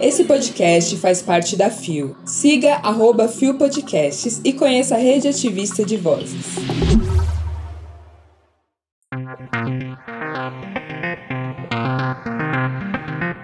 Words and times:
Esse 0.00 0.24
podcast 0.24 0.96
faz 0.96 1.22
parte 1.22 1.56
da 1.56 1.70
FIO. 1.70 2.16
Siga 2.24 2.74
arroba 2.82 3.28
FIO 3.28 3.54
Podcasts 3.54 4.40
e 4.44 4.52
conheça 4.52 4.96
a 4.96 4.98
rede 4.98 5.28
ativista 5.28 5.84
de 5.84 5.96
vozes. 5.96 6.56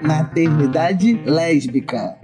Maternidade 0.03 1.15
lésbica. 1.25 2.17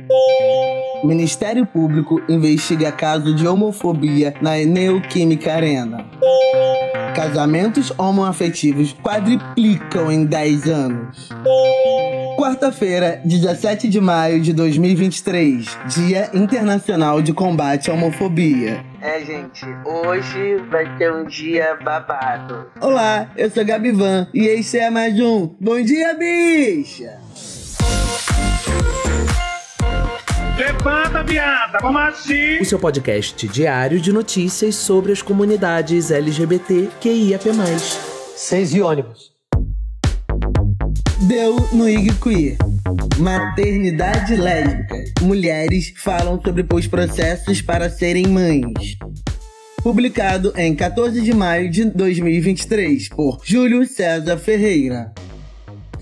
Ministério 1.04 1.66
Público 1.66 2.20
investiga 2.28 2.90
caso 2.90 3.34
de 3.34 3.46
homofobia 3.46 4.34
na 4.40 4.56
Neoquímica 4.56 5.54
Arena. 5.54 6.06
Casamentos 7.14 7.92
homoafetivos 7.96 8.92
quadriplicam 8.94 10.10
em 10.10 10.24
10 10.24 10.68
anos. 10.68 11.28
Quarta-feira, 12.44 13.22
17 13.24 13.88
de 13.88 13.98
maio 14.02 14.38
de 14.38 14.52
2023, 14.52 15.78
Dia 15.86 16.30
Internacional 16.34 17.22
de 17.22 17.32
Combate 17.32 17.90
à 17.90 17.94
Homofobia. 17.94 18.84
É, 19.00 19.24
gente, 19.24 19.64
hoje 19.82 20.56
vai 20.70 20.94
ter 20.98 21.10
um 21.10 21.24
dia 21.24 21.74
babado. 21.82 22.66
Olá, 22.82 23.30
eu 23.34 23.50
sou 23.50 23.64
Gabi 23.64 23.92
Van 23.92 24.28
e 24.34 24.40
este 24.46 24.76
é 24.76 24.90
mais 24.90 25.18
um 25.18 25.56
Bom 25.58 25.80
Dia 25.80 26.12
Bicha! 26.12 27.18
Levanta, 30.58 31.22
viada, 31.22 31.78
vamos 31.80 32.02
assim! 32.02 32.58
O 32.60 32.64
seu 32.66 32.78
podcast 32.78 33.48
diário 33.48 33.98
de 33.98 34.12
notícias 34.12 34.74
sobre 34.74 35.12
as 35.12 35.22
comunidades 35.22 36.10
LGBT 36.10 36.90
QIAP+. 37.00 37.54
Seis 38.36 38.74
e 38.74 38.82
ônibus. 38.82 39.33
Deu 41.26 41.56
no 41.72 41.88
IG 41.88 42.12
Queer. 42.20 42.56
Maternidade 43.18 44.36
lésbica. 44.36 45.04
Mulheres 45.22 45.94
falam 45.96 46.38
sobre 46.38 46.66
os 46.70 46.86
processos 46.86 47.62
para 47.62 47.88
serem 47.88 48.26
mães. 48.26 48.98
Publicado 49.82 50.52
em 50.54 50.74
14 50.74 51.22
de 51.22 51.32
maio 51.32 51.70
de 51.70 51.86
2023 51.86 53.08
por 53.08 53.40
Júlio 53.42 53.86
César 53.86 54.36
Ferreira. 54.36 55.14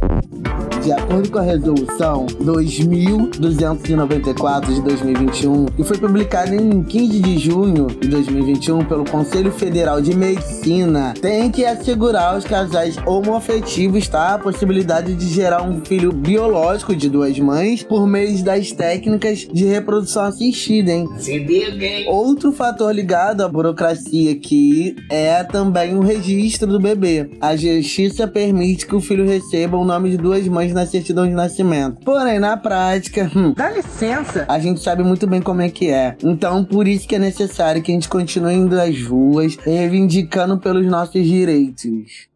De 0.85 0.93
acordo 0.93 1.31
com 1.31 1.39
a 1.39 1.43
resolução 1.43 2.27
2294 2.41 4.75
de 4.75 4.83
2021, 4.83 5.65
que 5.65 5.83
foi 5.83 5.97
publicada 5.97 6.55
em 6.55 6.83
15 6.83 7.21
de 7.21 7.39
junho 7.39 7.87
de 7.87 8.07
2021 8.07 8.85
pelo 8.85 9.07
Conselho 9.07 9.51
Federal 9.51 10.03
de 10.03 10.15
Medicina, 10.15 11.15
tem 11.19 11.51
que 11.51 11.65
assegurar 11.65 12.35
aos 12.35 12.45
casais 12.45 12.99
homoafetivos 13.07 14.07
tá, 14.09 14.35
a 14.35 14.39
possibilidade 14.39 15.15
de 15.15 15.27
gerar 15.27 15.63
um 15.63 15.83
filho 15.83 16.13
biológico 16.13 16.95
de 16.95 17.09
duas 17.09 17.39
mães 17.39 17.83
por 17.83 18.07
meio 18.07 18.45
das 18.45 18.71
técnicas 18.71 19.49
de 19.51 19.65
reprodução 19.65 20.25
assistida, 20.25 20.93
hein? 20.93 21.09
Se 21.17 21.39
liga, 21.39 21.83
hein? 21.83 22.05
Outro 22.09 22.53
fator 22.53 22.95
ligado 22.95 23.41
à 23.41 23.49
burocracia 23.49 24.33
aqui 24.33 24.95
é 25.11 25.43
também 25.45 25.97
o 25.97 26.03
registro 26.03 26.71
do 26.71 26.79
bebê. 26.79 27.31
A 27.41 27.57
justiça 27.57 28.29
permite 28.29 28.87
que 28.87 28.95
o 28.95 29.01
filho 29.01 29.25
receba 29.25 29.79
o 29.79 29.85
nome 29.87 30.11
de 30.11 30.19
duas 30.19 30.47
mães 30.47 30.74
na 30.75 30.87
certidão 30.87 31.27
de 31.27 31.33
nascimento. 31.33 32.01
Porém, 32.05 32.39
na 32.39 32.57
prática, 32.57 33.31
hum, 33.35 33.53
Dá 33.57 33.71
licença. 33.71 34.45
a 34.49 34.59
gente 34.59 34.81
sabe 34.81 35.03
muito 35.03 35.27
bem 35.27 35.41
como 35.41 35.63
é 35.63 35.69
que 35.69 35.91
é. 35.91 36.17
Então, 36.23 36.65
por 36.65 36.87
isso 36.89 37.07
que 37.09 37.15
é 37.15 37.19
necessário 37.19 37.83
que 37.83 37.91
a 37.91 37.95
gente 37.95 38.09
continue 38.09 38.55
indo 38.55 38.79
às 38.81 39.01
ruas, 39.03 39.57
reivindicando 39.57 40.59
pelos 40.59 40.87
nossos 40.87 41.25
direitos. 41.25 42.29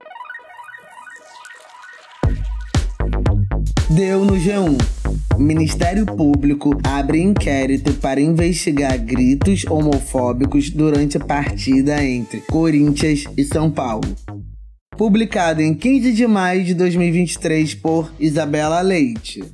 Deu 3.91 4.25
no 4.25 4.35
G1. 4.35 4.79
Ministério 5.39 6.05
Público 6.05 6.77
abre 6.83 7.21
inquérito 7.23 7.95
para 7.95 8.21
investigar 8.21 8.99
gritos 8.99 9.65
homofóbicos 9.69 10.69
durante 10.71 11.17
a 11.17 11.21
partida 11.21 12.03
entre 12.05 12.41
Corinthians 12.41 13.25
e 13.37 13.45
São 13.45 13.71
Paulo. 13.71 14.15
Publicado 14.99 15.63
em 15.63 15.75
15 15.75 16.13
de 16.13 16.27
maio 16.27 16.65
de 16.65 16.75
2023 16.75 17.73
por 17.77 18.13
Isabela 18.19 18.81
Leite. 18.81 19.45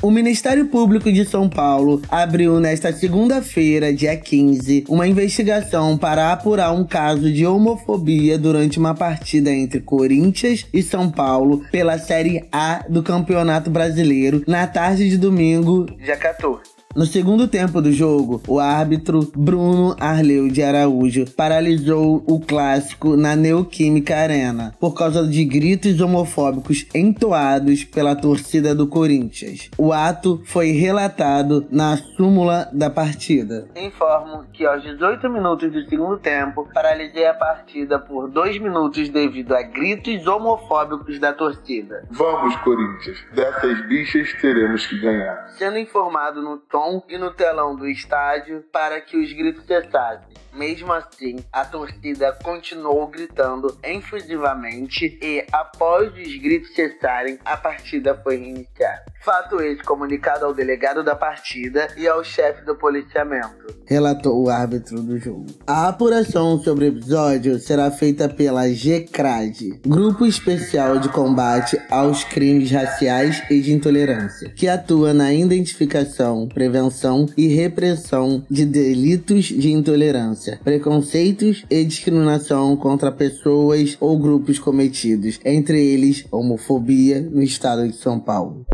O 0.00 0.08
Ministério 0.08 0.66
Público 0.66 1.10
de 1.10 1.24
São 1.24 1.48
Paulo 1.48 2.00
abriu 2.08 2.60
nesta 2.60 2.92
segunda-feira, 2.92 3.92
dia 3.92 4.16
15, 4.16 4.84
uma 4.88 5.08
investigação 5.08 5.98
para 5.98 6.32
apurar 6.32 6.70
um 6.70 6.84
caso 6.84 7.32
de 7.32 7.44
homofobia 7.44 8.38
durante 8.38 8.78
uma 8.78 8.94
partida 8.94 9.50
entre 9.50 9.80
Corinthians 9.80 10.64
e 10.72 10.80
São 10.80 11.10
Paulo 11.10 11.64
pela 11.72 11.98
Série 11.98 12.44
A 12.52 12.84
do 12.88 13.02
Campeonato 13.02 13.70
Brasileiro 13.70 14.44
na 14.46 14.64
tarde 14.68 15.10
de 15.10 15.18
domingo, 15.18 15.86
dia 15.98 16.16
14. 16.16 16.77
No 16.98 17.06
segundo 17.06 17.46
tempo 17.46 17.80
do 17.80 17.92
jogo, 17.92 18.42
o 18.48 18.58
árbitro 18.58 19.20
Bruno 19.32 19.94
Arleu 20.00 20.48
de 20.48 20.64
Araújo 20.64 21.26
paralisou 21.36 22.24
o 22.26 22.40
clássico 22.40 23.16
na 23.16 23.36
Neoquímica 23.36 24.16
Arena 24.16 24.74
por 24.80 24.94
causa 24.94 25.24
de 25.24 25.44
gritos 25.44 26.00
homofóbicos 26.00 26.88
entoados 26.92 27.84
pela 27.84 28.16
torcida 28.16 28.74
do 28.74 28.88
Corinthians. 28.88 29.70
O 29.78 29.92
ato 29.92 30.42
foi 30.44 30.72
relatado 30.72 31.68
na 31.70 31.96
súmula 31.96 32.68
da 32.72 32.90
partida. 32.90 33.68
Informo 33.76 34.46
que 34.52 34.66
aos 34.66 34.82
18 34.82 35.30
minutos 35.30 35.70
do 35.70 35.88
segundo 35.88 36.18
tempo, 36.18 36.68
paralisei 36.74 37.28
a 37.28 37.34
partida 37.34 38.00
por 38.00 38.28
dois 38.28 38.60
minutos 38.60 39.08
devido 39.08 39.54
a 39.54 39.62
gritos 39.62 40.26
homofóbicos 40.26 41.20
da 41.20 41.32
torcida. 41.32 42.02
Vamos, 42.10 42.56
Corinthians. 42.56 43.24
Dessas 43.32 43.86
bichas 43.86 44.34
teremos 44.40 44.84
que 44.84 44.98
ganhar. 44.98 45.46
Sendo 45.50 45.78
informado 45.78 46.42
no 46.42 46.56
tom 46.56 46.87
e 47.08 47.18
no 47.18 47.32
telão 47.32 47.76
do 47.76 47.86
estádio 47.86 48.64
para 48.72 49.00
que 49.00 49.16
os 49.16 49.32
gritos 49.32 49.64
cessassem. 49.66 50.36
Mesmo 50.52 50.92
assim, 50.92 51.36
a 51.52 51.64
torcida 51.64 52.32
continuou 52.42 53.06
gritando 53.06 53.78
efusivamente 53.82 55.18
e, 55.22 55.46
após 55.52 56.12
os 56.12 56.36
gritos 56.36 56.74
cessarem, 56.74 57.38
a 57.44 57.56
partida 57.56 58.18
foi 58.22 58.36
reiniciada. 58.36 59.04
Fato 59.20 59.60
esse 59.60 59.82
comunicado 59.82 60.44
ao 60.44 60.54
delegado 60.54 61.02
da 61.02 61.14
partida 61.14 61.88
e 61.96 62.06
ao 62.06 62.22
chefe 62.22 62.64
do 62.64 62.76
policiamento. 62.76 63.66
Relatou 63.84 64.44
o 64.44 64.48
árbitro 64.48 65.02
do 65.02 65.18
jogo. 65.18 65.46
A 65.66 65.88
apuração 65.88 66.58
sobre 66.60 66.84
o 66.84 66.88
episódio 66.88 67.58
será 67.58 67.90
feita 67.90 68.28
pela 68.28 68.68
GCRAD, 68.68 69.80
Grupo 69.86 70.24
Especial 70.24 70.98
de 70.98 71.08
Combate 71.08 71.80
aos 71.90 72.22
Crimes 72.22 72.70
Raciais 72.70 73.42
e 73.50 73.60
de 73.60 73.72
Intolerância, 73.72 74.50
que 74.54 74.68
atua 74.68 75.12
na 75.12 75.32
identificação, 75.32 76.48
prevenção 76.48 77.26
e 77.36 77.48
repressão 77.48 78.44
de 78.48 78.64
delitos 78.64 79.46
de 79.46 79.72
intolerância, 79.72 80.60
preconceitos 80.62 81.64
e 81.68 81.84
discriminação 81.84 82.76
contra 82.76 83.10
pessoas 83.10 83.96
ou 84.00 84.18
grupos 84.18 84.58
cometidos, 84.58 85.40
entre 85.44 85.84
eles 85.84 86.24
homofobia, 86.30 87.20
no 87.20 87.42
estado 87.42 87.88
de 87.88 87.96
São 87.96 88.20
Paulo. 88.20 88.64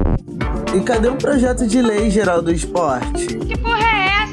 E 0.74 0.80
cadê 0.80 1.08
o 1.08 1.16
projeto 1.16 1.66
de 1.66 1.80
lei 1.80 2.10
geral 2.10 2.42
do 2.42 2.50
esporte? 2.52 3.26
Que 3.38 3.56
porra 3.58 3.78
é 3.78 4.22
essa? 4.22 4.23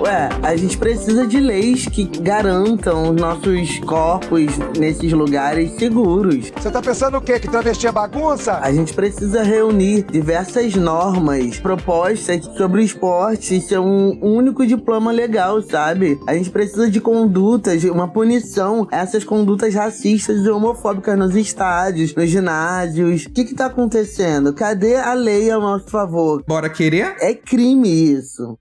Ué, 0.00 0.28
a 0.42 0.56
gente 0.56 0.76
precisa 0.76 1.26
de 1.26 1.40
leis 1.40 1.86
que 1.86 2.04
garantam 2.04 3.10
os 3.10 3.16
nossos 3.20 3.78
corpos 3.80 4.52
nesses 4.78 5.12
lugares 5.12 5.72
seguros. 5.72 6.50
Você 6.54 6.70
tá 6.70 6.82
pensando 6.82 7.16
o 7.16 7.20
quê? 7.20 7.38
Que 7.38 7.48
travesti 7.48 7.86
é 7.86 7.92
bagunça? 7.92 8.58
A 8.60 8.72
gente 8.72 8.92
precisa 8.92 9.42
reunir 9.42 10.04
diversas 10.10 10.74
normas 10.74 11.58
propostas 11.58 12.44
sobre 12.56 12.80
o 12.80 12.84
esporte 12.84 13.56
e 13.56 13.60
ser 13.60 13.78
um 13.78 14.18
único 14.20 14.66
diploma 14.66 15.12
legal, 15.12 15.62
sabe? 15.62 16.18
A 16.26 16.34
gente 16.34 16.50
precisa 16.50 16.90
de 16.90 17.00
condutas, 17.00 17.82
uma 17.84 18.08
punição 18.08 18.86
a 18.90 18.98
essas 18.98 19.24
condutas 19.24 19.74
racistas 19.74 20.44
e 20.44 20.50
homofóbicas 20.50 21.18
nos 21.18 21.34
estádios, 21.34 22.14
nos 22.14 22.28
ginásios. 22.28 23.24
O 23.26 23.30
que 23.30 23.44
que 23.44 23.54
tá 23.54 23.66
acontecendo? 23.66 24.52
Cadê 24.52 24.96
a 24.96 25.14
lei 25.14 25.50
a 25.50 25.58
nosso 25.58 25.88
favor? 25.88 26.42
Bora 26.46 26.68
querer? 26.68 27.16
É 27.20 27.34
crime 27.34 27.88
isso. 27.88 28.58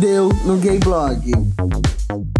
Deu 0.00 0.30
no 0.46 0.56
Gay 0.56 0.78
Blog. 0.78 1.20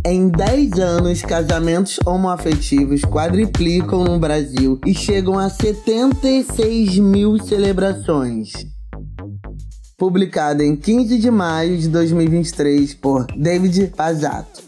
Em 0.06 0.28
10 0.28 0.78
anos, 0.78 1.20
casamentos 1.20 1.99
homoafetivos 2.06 3.02
quadriplicam 3.02 4.04
no 4.04 4.19
Brasil 4.19 4.81
e 4.87 4.94
chegam 4.94 5.38
a 5.38 5.50
76 5.50 6.99
mil 6.99 7.38
celebrações. 7.38 8.52
Publicada 9.99 10.64
em 10.64 10.75
15 10.75 11.19
de 11.19 11.31
maio 11.31 11.76
de 11.76 11.88
2023 11.88 12.94
por 12.94 13.26
David 13.37 13.93
Pazato. 13.94 14.62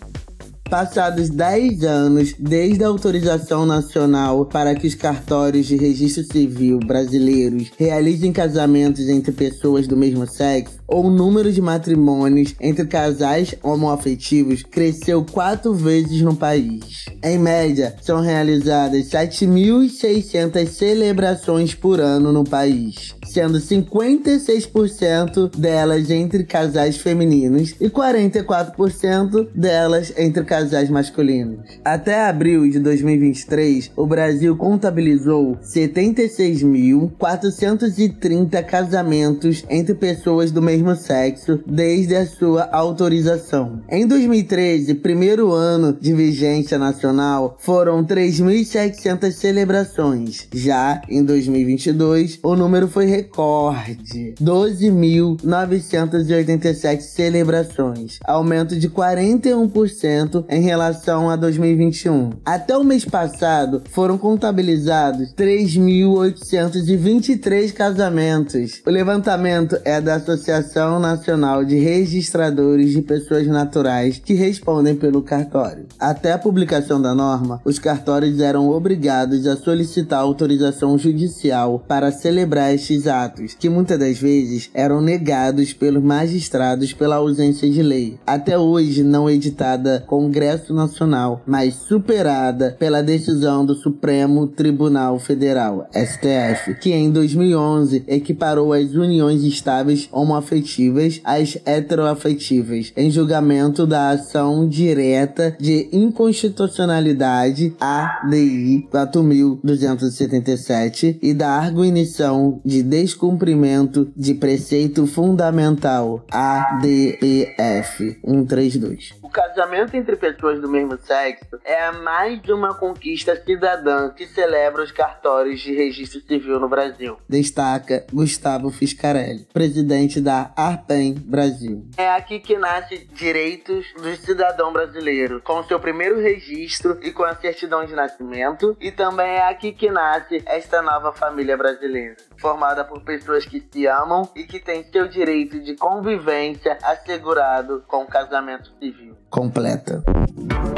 Passados 0.68 1.30
10 1.30 1.84
anos 1.84 2.34
desde 2.38 2.84
a 2.84 2.88
autorização 2.88 3.64
nacional 3.64 4.46
para 4.46 4.74
que 4.74 4.86
os 4.86 4.94
cartórios 4.94 5.66
de 5.66 5.76
registro 5.76 6.24
civil 6.24 6.78
brasileiros 6.78 7.70
realizem 7.78 8.32
casamentos 8.32 9.08
entre 9.08 9.30
pessoas 9.30 9.86
do 9.86 9.96
mesmo 9.96 10.26
sexo, 10.26 10.78
o 10.86 11.10
número 11.10 11.50
de 11.50 11.60
matrimônios 11.60 12.54
entre 12.60 12.86
casais 12.86 13.56
homoafetivos 13.62 14.62
cresceu 14.62 15.24
quatro 15.24 15.72
vezes 15.72 16.20
no 16.20 16.36
país. 16.36 17.06
Em 17.22 17.38
média, 17.38 17.96
são 18.02 18.20
realizadas 18.20 19.08
7.600 19.08 20.66
celebrações 20.68 21.74
por 21.74 22.00
ano 22.00 22.30
no 22.32 22.44
país, 22.44 23.14
sendo 23.24 23.58
56% 23.58 25.56
delas 25.56 26.10
entre 26.10 26.44
casais 26.44 26.98
femininos 26.98 27.74
e 27.80 27.88
44% 27.88 29.48
delas 29.54 30.12
entre 30.18 30.44
casais 30.44 30.90
masculinos. 30.90 31.80
Até 31.84 32.28
abril 32.28 32.68
de 32.70 32.78
2023, 32.78 33.90
o 33.96 34.06
Brasil 34.06 34.54
contabilizou 34.56 35.56
76.430 35.62 38.62
casamentos 38.64 39.64
entre 39.70 39.94
pessoas 39.94 40.50
do 40.50 40.60
mesmo 40.74 40.96
sexo 40.96 41.60
desde 41.64 42.16
a 42.16 42.26
sua 42.26 42.68
autorização. 42.72 43.80
Em 43.88 44.04
2013, 44.06 44.94
primeiro 44.94 45.52
ano 45.52 45.96
de 45.98 46.12
vigência 46.12 46.76
nacional, 46.78 47.56
foram 47.60 48.04
3.700 48.04 49.30
celebrações. 49.30 50.48
Já 50.52 51.00
em 51.08 51.22
2022, 51.22 52.40
o 52.42 52.56
número 52.56 52.88
foi 52.88 53.06
recorde: 53.06 54.34
12.987 54.40 57.00
celebrações, 57.00 58.18
aumento 58.24 58.74
de 58.76 58.90
41% 58.90 60.44
em 60.48 60.62
relação 60.62 61.30
a 61.30 61.36
2021. 61.36 62.30
Até 62.44 62.76
o 62.76 62.82
mês 62.82 63.04
passado, 63.04 63.80
foram 63.90 64.18
contabilizados 64.18 65.32
3.823 65.34 67.72
casamentos. 67.72 68.82
O 68.84 68.90
levantamento 68.90 69.78
é 69.84 70.00
da 70.00 70.16
Associação 70.16 70.63
Nacional 70.98 71.64
de 71.64 71.76
Registradores 71.76 72.92
de 72.92 73.02
Pessoas 73.02 73.46
Naturais 73.46 74.20
que 74.24 74.34
respondem 74.34 74.94
pelo 74.94 75.22
cartório. 75.22 75.86
Até 75.98 76.32
a 76.32 76.38
publicação 76.38 77.00
da 77.00 77.14
norma, 77.14 77.60
os 77.64 77.78
cartórios 77.78 78.40
eram 78.40 78.70
obrigados 78.70 79.46
a 79.46 79.56
solicitar 79.56 80.20
autorização 80.20 80.98
judicial 80.98 81.84
para 81.86 82.10
celebrar 82.10 82.74
estes 82.74 83.06
atos, 83.06 83.54
que 83.54 83.68
muitas 83.68 83.98
das 83.98 84.18
vezes 84.18 84.70
eram 84.74 85.00
negados 85.00 85.72
pelos 85.72 86.02
magistrados 86.02 86.92
pela 86.92 87.16
ausência 87.16 87.70
de 87.70 87.82
lei. 87.82 88.18
Até 88.26 88.58
hoje 88.58 89.02
não 89.02 89.28
editada 89.28 90.04
Congresso 90.06 90.72
Nacional, 90.72 91.42
mas 91.46 91.74
superada 91.74 92.76
pela 92.78 93.02
decisão 93.02 93.64
do 93.64 93.74
Supremo 93.74 94.46
Tribunal 94.46 95.18
Federal, 95.18 95.86
STF, 95.92 96.74
que 96.80 96.92
em 96.92 97.10
2011 97.10 98.04
equiparou 98.06 98.72
as 98.72 98.94
uniões 98.94 99.42
estáveis 99.42 100.08
homoafetivas 100.54 101.20
às 101.24 101.58
heteroafetivas 101.66 102.92
em 102.96 103.10
julgamento 103.10 103.84
da 103.86 104.10
ação 104.10 104.68
direta 104.68 105.56
de 105.58 105.88
inconstitucionalidade 105.92 107.74
ADI 107.80 108.86
4277 108.90 111.18
e 111.20 111.34
da 111.34 111.50
arguição 111.50 112.60
de 112.64 112.80
descumprimento 112.82 114.10
de 114.16 114.34
preceito 114.34 115.06
fundamental 115.06 116.24
ADPF 116.30 118.18
132. 118.24 119.14
O 119.22 119.28
casamento 119.28 119.94
entre 119.96 120.16
pessoas 120.16 120.60
do 120.60 120.68
mesmo 120.68 120.98
sexo 121.04 121.58
é 121.64 121.92
mais 121.92 122.40
uma 122.48 122.74
conquista 122.74 123.40
cidadã 123.44 124.10
que 124.10 124.26
celebra 124.26 124.82
os 124.82 124.90
cartórios 124.92 125.60
de 125.60 125.74
registro 125.74 126.20
civil 126.20 126.60
no 126.60 126.68
Brasil. 126.68 127.16
Destaca 127.28 128.04
Gustavo 128.12 128.70
Fiscarelli, 128.70 129.48
presidente 129.52 130.20
da 130.20 130.43
ARPEM 130.56 131.14
Brasil. 131.14 131.88
É 131.96 132.10
aqui 132.10 132.40
que 132.40 132.56
nasce 132.56 133.06
direitos 133.12 133.86
do 133.94 134.14
cidadão 134.16 134.72
brasileiro, 134.72 135.40
com 135.42 135.62
seu 135.64 135.78
primeiro 135.78 136.20
registro 136.20 136.98
e 137.02 137.12
com 137.12 137.24
a 137.24 137.34
certidão 137.36 137.84
de 137.84 137.94
nascimento, 137.94 138.76
e 138.80 138.90
também 138.90 139.36
é 139.36 139.48
aqui 139.48 139.72
que 139.72 139.90
nasce 139.90 140.42
esta 140.46 140.82
nova 140.82 141.12
família 141.12 141.56
brasileira, 141.56 142.16
formada 142.38 142.84
por 142.84 143.02
pessoas 143.02 143.44
que 143.44 143.60
se 143.72 143.86
amam 143.86 144.28
e 144.34 144.44
que 144.44 144.58
têm 144.58 144.84
seu 144.84 145.08
direito 145.08 145.60
de 145.60 145.76
convivência 145.76 146.78
assegurado 146.82 147.84
com 147.86 148.02
o 148.02 148.06
casamento 148.06 148.72
civil. 148.78 149.13
Completa. 149.34 150.00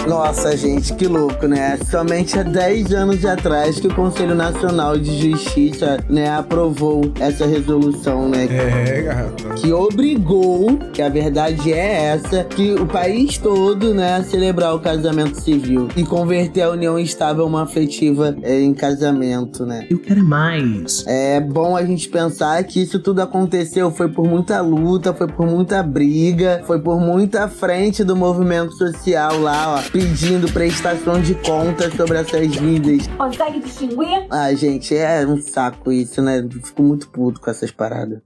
Nossa, 0.08 0.56
gente, 0.56 0.94
que 0.94 1.06
louco, 1.06 1.46
né? 1.46 1.78
Somente 1.90 2.38
há 2.38 2.42
10 2.42 2.92
anos 2.92 3.24
atrás 3.24 3.78
que 3.78 3.88
o 3.88 3.94
Conselho 3.94 4.34
Nacional 4.34 4.96
de 4.96 5.30
Justiça, 5.30 5.98
né, 6.08 6.30
aprovou 6.30 7.12
essa 7.20 7.44
resolução, 7.44 8.28
né? 8.28 8.46
É, 8.48 9.02
garota. 9.02 9.48
Que 9.56 9.72
obrigou, 9.72 10.78
que 10.92 11.02
a 11.02 11.08
verdade 11.08 11.72
é 11.72 12.12
essa, 12.12 12.44
que 12.44 12.72
o 12.74 12.86
país 12.86 13.36
todo, 13.36 13.92
né, 13.92 14.14
a 14.14 14.22
celebrar 14.22 14.74
o 14.74 14.80
casamento 14.80 15.38
civil 15.40 15.88
e 15.96 16.04
converter 16.04 16.62
a 16.62 16.70
união 16.70 16.98
estável 16.98 17.44
uma 17.44 17.64
afetiva 17.64 18.34
é, 18.42 18.60
em 18.60 18.72
casamento, 18.72 19.66
né? 19.66 19.86
Eu 19.90 19.98
quero 19.98 20.24
mais. 20.24 21.04
É 21.06 21.40
bom 21.40 21.76
a 21.76 21.84
gente 21.84 22.08
pensar 22.08 22.62
que 22.64 22.80
isso 22.80 23.00
tudo 23.00 23.20
aconteceu 23.20 23.90
foi 23.90 24.08
por 24.08 24.26
muita 24.26 24.60
luta, 24.62 25.12
foi 25.12 25.26
por 25.26 25.46
muita 25.46 25.82
briga, 25.82 26.62
foi 26.64 26.80
por 26.80 27.00
muita 27.00 27.48
frente 27.48 28.04
do 28.04 28.14
movimento 28.14 28.45
social 28.72 29.38
lá, 29.40 29.76
ó, 29.76 29.90
pedindo 29.90 30.50
prestação 30.52 31.20
de 31.20 31.34
contas 31.34 31.92
sobre 31.94 32.18
essas 32.18 32.54
vidas. 32.56 33.06
Consegue 33.16 33.60
distinguir? 33.60 34.26
Ah, 34.30 34.52
gente, 34.54 34.96
é 34.96 35.26
um 35.26 35.40
saco 35.40 35.92
isso, 35.92 36.22
né? 36.22 36.38
Eu 36.38 36.62
Fico 36.62 36.82
muito 36.82 37.08
puto 37.08 37.40
com 37.40 37.50
essas 37.50 37.70
paradas. 37.70 38.20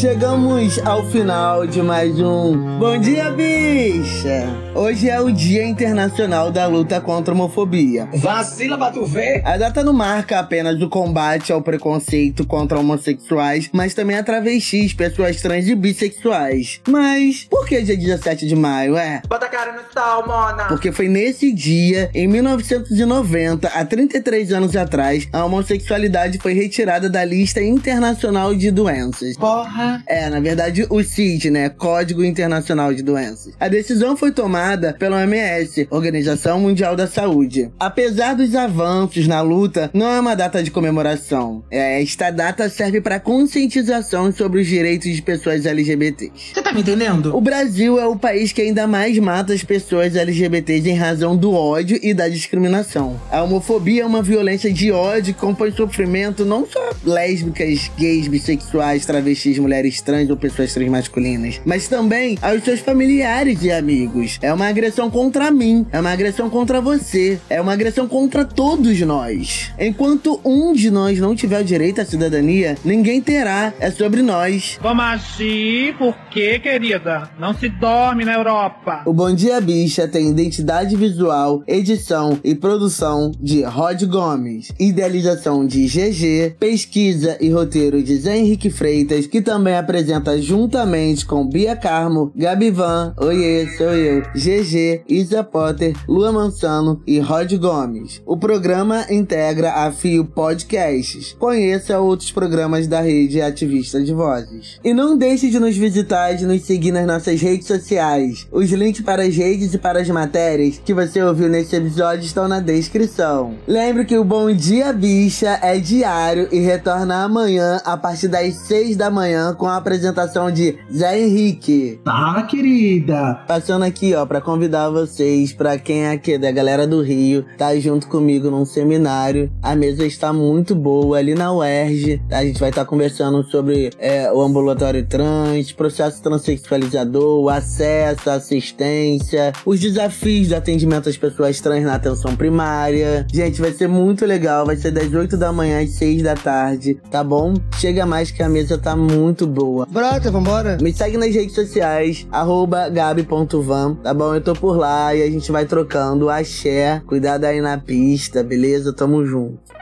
Chegamos 0.00 0.78
ao 0.86 1.04
final 1.06 1.66
de 1.66 1.82
mais 1.82 2.20
um 2.20 2.78
Bom 2.78 3.00
Dia 3.00 3.32
Bicha! 3.32 4.46
Hoje 4.72 5.10
é 5.10 5.20
o 5.20 5.32
Dia 5.32 5.66
Internacional 5.66 6.52
da 6.52 6.68
Luta 6.68 7.00
contra 7.00 7.34
a 7.34 7.36
Homofobia. 7.36 8.08
Vacila 8.14 8.78
pra 8.78 8.92
tu 8.92 9.04
ver. 9.04 9.42
A 9.44 9.56
data 9.56 9.82
não 9.82 9.92
marca 9.92 10.38
apenas 10.38 10.80
o 10.80 10.88
combate 10.88 11.52
ao 11.52 11.60
preconceito 11.60 12.46
contra 12.46 12.78
homossexuais, 12.78 13.70
mas 13.72 13.92
também 13.92 14.16
a 14.16 14.22
travestis, 14.22 14.94
pessoas 14.94 15.42
trans 15.42 15.66
e 15.66 15.74
bissexuais. 15.74 16.80
Mas 16.88 17.48
por 17.50 17.66
que 17.66 17.82
dia 17.82 17.96
17 17.96 18.46
de 18.46 18.54
maio, 18.54 18.96
é? 18.96 19.20
Bota 19.28 19.46
a 19.46 19.48
cara 19.48 19.72
no 19.72 19.80
sol, 19.92 20.24
mona. 20.24 20.66
Porque 20.66 20.92
foi 20.92 21.08
nesse 21.08 21.52
dia, 21.52 22.08
em 22.14 22.28
1990, 22.28 23.66
há 23.66 23.84
33 23.84 24.52
anos 24.52 24.76
atrás, 24.76 25.28
a 25.32 25.44
homossexualidade 25.44 26.38
foi 26.38 26.52
retirada 26.52 27.10
da 27.10 27.24
lista 27.24 27.60
internacional 27.60 28.54
de 28.54 28.70
doenças. 28.70 29.36
Porra. 29.36 29.87
É, 30.06 30.28
na 30.28 30.40
verdade, 30.40 30.86
o 30.90 31.02
CID, 31.02 31.50
né? 31.50 31.68
Código 31.68 32.24
Internacional 32.24 32.92
de 32.92 33.02
Doenças. 33.02 33.54
A 33.58 33.68
decisão 33.68 34.16
foi 34.16 34.32
tomada 34.32 34.94
pela 34.98 35.16
OMS, 35.18 35.86
Organização 35.90 36.60
Mundial 36.60 36.96
da 36.96 37.06
Saúde. 37.06 37.70
Apesar 37.78 38.34
dos 38.34 38.54
avanços 38.54 39.26
na 39.26 39.40
luta, 39.40 39.90
não 39.92 40.06
é 40.06 40.20
uma 40.20 40.34
data 40.34 40.62
de 40.62 40.70
comemoração. 40.70 41.62
É, 41.70 42.02
esta 42.02 42.30
data 42.30 42.68
serve 42.68 43.00
para 43.00 43.20
conscientização 43.20 44.32
sobre 44.32 44.60
os 44.60 44.66
direitos 44.66 45.14
de 45.14 45.22
pessoas 45.22 45.66
LGBTs. 45.66 46.32
Você 46.54 46.62
tá 46.62 46.72
me 46.72 46.80
entendendo? 46.80 47.36
O 47.36 47.40
Brasil 47.40 47.98
é 47.98 48.06
o 48.06 48.16
país 48.16 48.52
que 48.52 48.62
ainda 48.62 48.86
mais 48.86 49.18
mata 49.18 49.52
as 49.52 49.62
pessoas 49.62 50.16
LGBTs 50.16 50.88
em 50.88 50.94
razão 50.94 51.36
do 51.36 51.52
ódio 51.52 51.98
e 52.02 52.12
da 52.12 52.28
discriminação. 52.28 53.20
A 53.30 53.42
homofobia 53.42 54.02
é 54.02 54.06
uma 54.06 54.22
violência 54.22 54.72
de 54.72 54.90
ódio 54.90 55.34
que 55.34 55.40
compõe 55.40 55.70
sofrimento 55.70 56.44
não 56.44 56.66
só 56.66 56.90
lésbicas, 57.04 57.90
gays, 57.96 58.28
bissexuais, 58.28 59.06
travestis, 59.06 59.58
mulheres 59.58 59.77
trans 60.00 60.30
ou 60.30 60.36
pessoas 60.36 60.72
transmasculinas, 60.74 61.60
mas 61.64 61.88
também 61.88 62.38
aos 62.42 62.62
seus 62.64 62.80
familiares 62.80 63.62
e 63.62 63.70
amigos. 63.70 64.38
É 64.42 64.52
uma 64.52 64.68
agressão 64.68 65.10
contra 65.10 65.50
mim, 65.50 65.86
é 65.92 66.00
uma 66.00 66.10
agressão 66.10 66.50
contra 66.50 66.80
você, 66.80 67.38
é 67.48 67.60
uma 67.60 67.72
agressão 67.72 68.06
contra 68.06 68.44
todos 68.44 69.00
nós. 69.00 69.70
Enquanto 69.78 70.40
um 70.44 70.72
de 70.72 70.90
nós 70.90 71.18
não 71.18 71.34
tiver 71.34 71.60
o 71.60 71.64
direito 71.64 72.00
à 72.00 72.04
cidadania, 72.04 72.76
ninguém 72.84 73.20
terá. 73.20 73.72
É 73.78 73.90
sobre 73.90 74.22
nós. 74.22 74.78
Vamos 74.80 75.04
agir 75.04 75.96
porque, 75.96 76.58
querida, 76.58 77.30
não 77.38 77.54
se 77.54 77.68
dorme 77.68 78.24
na 78.24 78.34
Europa. 78.34 79.02
O 79.06 79.12
Bom 79.12 79.34
Dia 79.34 79.60
Bicha 79.60 80.08
tem 80.08 80.28
identidade 80.28 80.96
visual, 80.96 81.62
edição 81.66 82.38
e 82.42 82.54
produção 82.54 83.32
de 83.40 83.62
Rod 83.62 84.02
Gomes, 84.04 84.72
idealização 84.78 85.66
de 85.66 85.86
GG, 85.86 86.56
pesquisa 86.58 87.36
e 87.40 87.50
roteiro 87.50 88.02
de 88.02 88.16
Zé 88.16 88.36
Henrique 88.36 88.70
Freitas, 88.70 89.26
que 89.26 89.40
também 89.40 89.67
apresenta 89.76 90.40
juntamente 90.40 91.26
com 91.26 91.46
Bia 91.46 91.76
Carmo, 91.76 92.32
Gabi 92.34 92.70
Van, 92.70 93.14
Oiê, 93.18 93.66
sou 93.76 93.94
eu, 93.94 94.22
GG, 94.34 95.02
Isa 95.08 95.42
Potter, 95.42 95.94
Lua 96.08 96.32
Mansano 96.32 97.02
e 97.06 97.18
Rod 97.18 97.52
Gomes. 97.54 98.22
O 98.24 98.36
programa 98.36 99.06
integra 99.10 99.72
a 99.72 99.92
Fio 99.92 100.24
Podcasts. 100.24 101.34
Conheça 101.38 101.98
outros 101.98 102.30
programas 102.30 102.86
da 102.86 103.00
rede 103.00 103.40
ativista 103.40 104.02
de 104.02 104.12
vozes. 104.12 104.78
E 104.84 104.94
não 104.94 105.16
deixe 105.16 105.50
de 105.50 105.58
nos 105.58 105.76
visitar 105.76 106.32
e 106.32 106.44
nos 106.44 106.62
seguir 106.62 106.92
nas 106.92 107.06
nossas 107.06 107.40
redes 107.40 107.66
sociais. 107.66 108.46
Os 108.52 108.70
links 108.70 109.02
para 109.02 109.22
as 109.22 109.36
redes 109.36 109.74
e 109.74 109.78
para 109.78 110.00
as 110.00 110.08
matérias 110.08 110.80
que 110.84 110.94
você 110.94 111.22
ouviu 111.22 111.48
nesse 111.48 111.76
episódio 111.76 112.24
estão 112.24 112.46
na 112.48 112.60
descrição. 112.60 113.54
Lembre 113.66 114.04
que 114.04 114.16
o 114.16 114.24
Bom 114.24 114.52
Dia 114.52 114.92
Bicha 114.92 115.58
é 115.62 115.78
diário 115.78 116.48
e 116.52 116.60
retorna 116.60 117.24
amanhã 117.24 117.80
a 117.84 117.96
partir 117.96 118.28
das 118.28 118.54
6 118.66 118.96
da 118.96 119.10
manhã 119.10 119.54
com 119.58 119.66
a 119.66 119.76
apresentação 119.76 120.50
de 120.50 120.78
Zé 120.90 121.20
Henrique. 121.20 122.00
Tá, 122.04 122.46
querida. 122.48 123.40
Passando 123.46 123.82
aqui, 123.82 124.14
ó, 124.14 124.24
pra 124.24 124.40
convidar 124.40 124.88
vocês, 124.88 125.52
pra 125.52 125.76
quem 125.76 126.04
é 126.04 126.12
aqui 126.12 126.38
da 126.38 126.50
galera 126.50 126.86
do 126.86 127.02
Rio, 127.02 127.44
tá 127.58 127.74
junto 127.76 128.06
comigo 128.06 128.50
num 128.50 128.64
seminário. 128.64 129.50
A 129.60 129.74
mesa 129.74 130.06
está 130.06 130.32
muito 130.32 130.74
boa 130.74 131.18
ali 131.18 131.34
na 131.34 131.52
UERJ. 131.52 132.22
A 132.30 132.44
gente 132.44 132.60
vai 132.60 132.70
estar 132.70 132.84
conversando 132.84 133.42
sobre 133.50 133.90
é, 133.98 134.32
o 134.32 134.40
ambulatório 134.40 135.04
trans, 135.04 135.72
processo 135.72 136.22
transexualizador, 136.22 137.42
o 137.42 137.48
acesso, 137.48 138.30
a 138.30 138.34
assistência, 138.34 139.52
os 139.66 139.80
desafios 139.80 140.48
do 140.48 140.54
atendimento 140.54 141.08
às 141.08 141.16
pessoas 141.16 141.60
trans 141.60 141.82
na 141.82 141.96
atenção 141.96 142.36
primária. 142.36 143.26
Gente, 143.32 143.60
vai 143.60 143.72
ser 143.72 143.88
muito 143.88 144.24
legal. 144.24 144.64
Vai 144.64 144.76
ser 144.76 144.92
das 144.92 145.12
8 145.12 145.36
da 145.36 145.52
manhã 145.52 145.82
às 145.82 145.90
6 145.90 146.22
da 146.22 146.36
tarde, 146.36 147.00
tá 147.10 147.24
bom? 147.24 147.54
Chega 147.80 148.06
mais 148.06 148.30
que 148.30 148.42
a 148.42 148.48
mesa 148.48 148.78
tá 148.78 148.94
muito 148.94 149.47
boa. 149.48 149.86
Brota, 149.86 150.30
vambora. 150.30 150.78
Me 150.80 150.92
segue 150.92 151.16
nas 151.16 151.34
redes 151.34 151.54
sociais, 151.54 152.26
arroba 152.30 152.88
gabi.van, 152.88 153.94
tá 153.94 154.12
bom? 154.12 154.34
Eu 154.34 154.40
tô 154.40 154.52
por 154.52 154.76
lá 154.76 155.14
e 155.14 155.22
a 155.22 155.30
gente 155.30 155.50
vai 155.50 155.64
trocando 155.64 156.28
axé. 156.28 157.02
Cuidado 157.06 157.44
aí 157.44 157.60
na 157.60 157.78
pista, 157.78 158.42
beleza? 158.42 158.92
Tamo 158.92 159.24
junto. 159.24 159.77